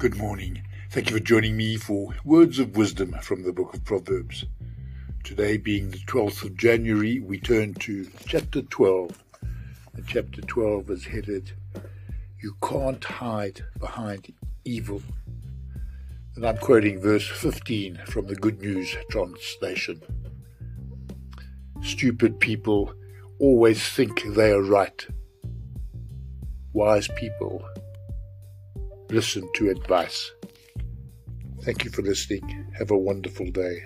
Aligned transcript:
Good 0.00 0.16
morning. 0.16 0.62
Thank 0.88 1.10
you 1.10 1.18
for 1.18 1.22
joining 1.22 1.58
me 1.58 1.76
for 1.76 2.14
Words 2.24 2.58
of 2.58 2.74
Wisdom 2.74 3.14
from 3.20 3.42
the 3.42 3.52
Book 3.52 3.74
of 3.74 3.84
Proverbs. 3.84 4.46
Today, 5.24 5.58
being 5.58 5.90
the 5.90 5.98
12th 5.98 6.42
of 6.42 6.56
January, 6.56 7.20
we 7.20 7.38
turn 7.38 7.74
to 7.74 8.08
chapter 8.24 8.62
12. 8.62 9.22
And 9.92 10.06
chapter 10.08 10.40
12 10.40 10.88
is 10.88 11.04
headed, 11.04 11.52
You 12.42 12.56
Can't 12.62 13.04
Hide 13.04 13.66
Behind 13.78 14.32
Evil. 14.64 15.02
And 16.34 16.46
I'm 16.46 16.56
quoting 16.56 16.98
verse 16.98 17.28
15 17.28 18.00
from 18.06 18.26
the 18.26 18.36
Good 18.36 18.58
News 18.62 18.96
translation. 19.10 20.00
Stupid 21.82 22.40
people 22.40 22.94
always 23.38 23.86
think 23.86 24.22
they 24.34 24.50
are 24.50 24.62
right. 24.62 25.06
Wise 26.72 27.08
people 27.18 27.62
listen 29.10 29.48
to 29.54 29.70
advice. 29.70 30.32
Thank 31.62 31.84
you 31.84 31.90
for 31.90 32.02
listening. 32.02 32.72
Have 32.78 32.90
a 32.90 32.98
wonderful 32.98 33.46
day. 33.50 33.82